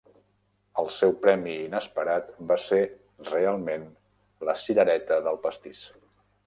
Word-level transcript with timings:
El 0.83 0.87
seu 0.95 1.13
premi 1.25 1.53
inesperat 1.65 2.33
va 2.53 2.57
ser 2.65 2.81
realment 3.29 3.87
la 4.51 4.61
cirereta 4.67 5.23
del 5.29 5.41
pastís 5.47 5.89